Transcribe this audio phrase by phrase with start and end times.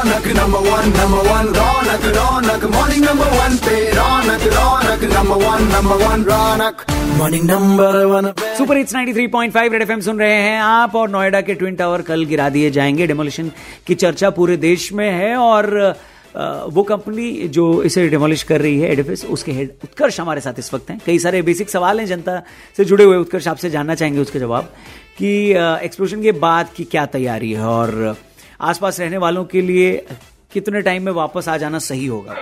[0.00, 5.64] Raunak number one number one Raunak Raunak morning number one पे Raunak Raunak number one
[5.72, 6.84] number one Raunak
[7.18, 11.54] morning number one super hits 93.5 red FM सुन रहे हैं आप और नोएडा के
[11.54, 13.50] twin tower कल गिरा दिए जाएँगे। डेमोलिशन
[13.86, 15.68] की चर्चा पूरे देश में है और
[16.70, 20.72] वो कंपनी जो इसे डिमोलिश कर रही है एडिफिस उसके हेड उत्कर्ष हमारे साथ इस
[20.74, 22.40] वक्त हैं। कई सारे बेसिक सवाल हैं, जनता
[22.76, 24.72] से जुड़े हुए उत्कर्ष आपसे जानना चाहेंगे उसके जवाब
[25.18, 25.36] कि
[25.84, 28.16] एक्सप्लोजन के बाद की क्या तैयारी है और
[28.60, 30.06] आसपास रहने वालों के लिए
[30.52, 32.32] कितने टाइम में वापस आ जाना सही होगा?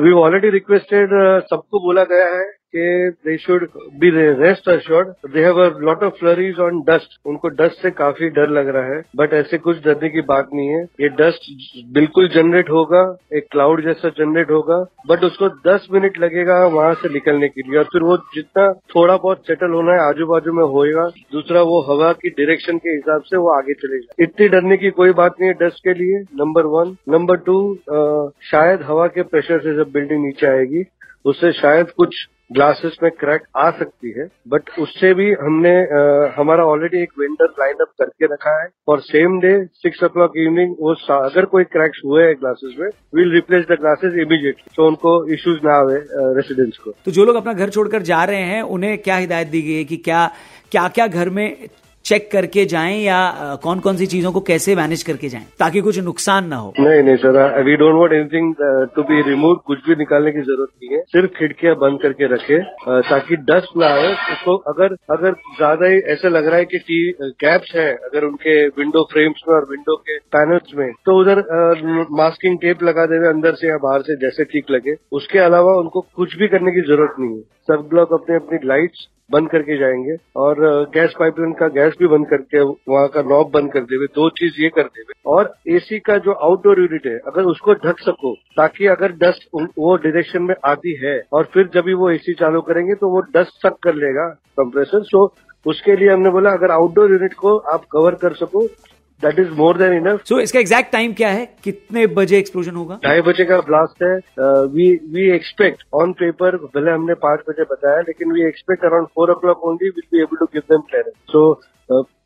[0.00, 1.08] वी ऑलरेडी रिक्वेस्टेड
[1.42, 3.66] सबको बोला गया है कि they should
[4.00, 8.28] be rest assured they have a lot of flurries on dust उनको डस्ट से काफ़ी
[8.38, 11.50] डर लग रहा है बट ऐसे कुछ डरने की बात नहीं है। ये डस्ट
[11.94, 13.02] बिल्कुल जनरेट होगा,
[13.36, 14.78] एक क्लाउड जैसा जनरेट होगा
[15.08, 19.16] बट उसको 10 मिनट लगेगा वहाँ से निकलने के लिए। और फिर वो जितना थोड़ा
[19.16, 23.22] बहुत सेटल होना है आजू बाजू में होएगा, दूसरा वो हवा की डायरेक्शन के हिसाब
[23.22, 26.66] से वो आगे चलेगा इतनी डरने की कोई बात नहीं है डस्ट के लिए नंबर
[26.74, 27.56] वन नंबर टू
[28.50, 30.84] शायद हवा के प्रेशर से जब बिल्डिंग नीचे आएगी
[31.24, 32.14] उससे शायद कुछ
[32.52, 37.46] ग्लासेस में क्रैक आ सकती है बट उससे भी हमने अ, हमारा ऑलरेडी एक वेंडर
[37.60, 39.52] लाइन अप करके रखा है और same day
[39.84, 44.18] six o'clock evening वो अगर कोई क्रैक्स हुए हैं ग्लासेस में will replace the glasses
[44.26, 45.96] immediately तो उनको इश्यूज़ ना आवे
[46.36, 49.62] रेसिडेंट्स को। तो जो लोग अपना घर छोड़कर जा रहे हैं उन्हें क्या हिदायत दी
[49.62, 50.26] गई है कि क्या
[50.70, 51.48] क्या क्या घर में
[52.04, 53.18] चेक करके जाएँ या
[53.62, 57.02] कौन कौन सी चीज़ों को कैसे मैनेज करके जाएँ, ताकि कुछ नुकसान ना हो। नहीं
[57.02, 58.54] नहीं, sir we don't want anything
[58.96, 62.58] to be remove कुछ भी निकालने की ज़रूरत नहीं है। सिर्फ़ खिड़कियाँ बंद करके रखे
[63.04, 67.00] ताकि डस्ट ना आए। उसको अगर अगर ज़्यादा ही ऐसा लग रहा है कि टी
[67.40, 71.42] गैप्स है, अगर उनके विंडो फ्रेम्स में और विंडो के पैनल्स में तो उधर
[72.16, 76.00] मास्किंग टेप लगा देवे अंदर से या बाहर से, जैसे ठीक लगे। उसके अलावा उनको
[76.16, 80.16] कुछ भी करने की ज़रूरत नहीं है। सब लोग अपने अपनी लाइट्स बंद करके जाएँगे
[80.36, 80.58] और
[80.94, 84.60] गैस पाइपलाइन का गैस भी बंद करके, वहाँ का नॉब बंद कर देवे दो चीज़
[84.62, 88.86] ये कर देवे और एसी का जो आउटडोर यूनिट है, अगर उसको ढक सको, ताकि
[88.88, 92.94] अगर डस्ट वो डायरेक्शन में आती है, और फिर जब भी वो एसी चालू करेंगे
[92.94, 95.26] तो वो डस्ट सक कर लेगा कंप्रेसर सो
[95.66, 98.66] उसके लिए हमने बोला, अगर आउटडोर यूनिट को आप कवर कर सको
[99.24, 101.44] that is more than enough so इसका एग्जैक्ट टाइम क्या है?
[101.64, 102.98] कितने बजे एक्सप्लोजन होगा?
[103.04, 104.14] ढाई बजे का ब्लास्ट है।
[104.74, 109.30] We we expect on paper भले हमने पाँच बजे बताया लेकिन we expect around four
[109.40, 111.52] o'clock only will be able to give them clearance so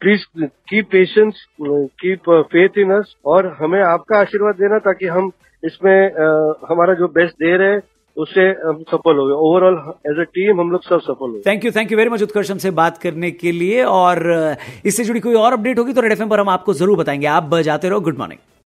[0.00, 0.24] please
[0.70, 5.30] keep patience keep faith in us और हमें आपका आशीर्वाद देना ताकि हम
[5.62, 7.80] इसमें uh, हमारा जो बेस्ट दे रहे हैं
[8.16, 9.76] उससे हम सफल हो गए। ओवरऑल
[10.10, 12.50] एज ए टीम हम लोग सब सफल हो thank you thank you very much Utkarsh
[12.50, 14.24] हमसे बात करने के लिए। और
[14.84, 17.54] इससे जुड़ी कोई और अपडेट होगी तो रेड एफएम पर हम आपको ज़रूर बताएँगे। आप
[17.64, 18.40] जाते रहो। Good morning